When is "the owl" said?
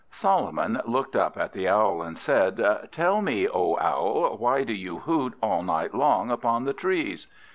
1.53-2.01